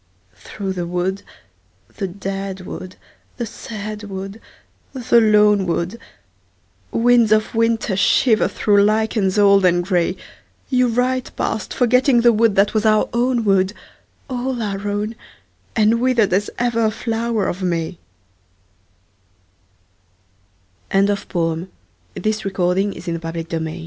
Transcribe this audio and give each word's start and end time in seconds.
Through 0.37 0.73
the 0.73 0.87
wood, 0.87 1.21
the 1.97 2.07
dead 2.07 2.61
wood, 2.61 2.95
the 3.37 3.45
sad 3.45 4.05
wood, 4.05 4.41
the 4.93 5.21
lone 5.21 5.67
wood, 5.67 5.99
Winds 6.89 7.31
of 7.31 7.53
winter 7.53 7.95
shiver 7.95 8.47
through 8.47 8.81
lichens 8.83 9.37
old 9.37 9.63
and 9.63 9.85
grey, 9.85 10.17
You 10.71 10.87
ride 10.87 11.29
past 11.35 11.71
forgetting 11.71 12.21
the 12.21 12.33
wood 12.33 12.55
that 12.55 12.73
was 12.73 12.83
our 12.83 13.09
own 13.13 13.43
wood, 13.43 13.75
All 14.27 14.59
our 14.63 14.87
own 14.89 15.13
and 15.75 16.01
withered 16.01 16.33
as 16.33 16.49
ever 16.57 16.85
a 16.85 16.89
flower 16.89 17.47
of 17.47 17.61
May. 17.61 17.99
52 20.91 21.13
A 21.13 21.15
POMANDER 21.27 21.67
OF 22.15 22.23
VERSE 22.25 22.45
A 22.49 22.53
KENTISH 22.53 23.47
GA 23.51 23.79